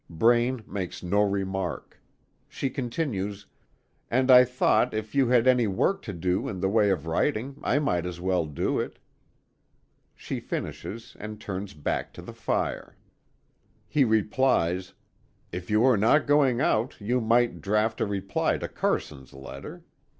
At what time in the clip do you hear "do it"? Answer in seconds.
8.47-8.97